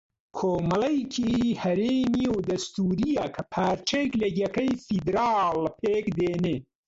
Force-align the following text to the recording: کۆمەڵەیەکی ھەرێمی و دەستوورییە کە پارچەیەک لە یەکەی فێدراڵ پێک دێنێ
کۆمەڵەیەکی 0.37 1.33
ھەرێمی 1.63 2.25
و 2.33 2.37
دەستوورییە 2.49 3.25
کە 3.35 3.41
پارچەیەک 3.53 4.11
لە 4.21 4.27
یەکەی 4.41 4.71
فێدراڵ 4.83 5.57
پێک 5.81 6.05
دێنێ 6.19 6.57